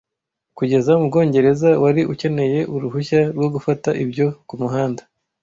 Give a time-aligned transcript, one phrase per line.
[0.57, 5.01] Kugeza mubwongereza wari ukeneye uruhushya rwo gufata ibyo kumuhanda